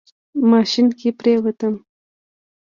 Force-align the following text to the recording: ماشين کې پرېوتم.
ماشين 0.49 0.87
کې 0.99 1.09
پرېوتم. 1.19 1.73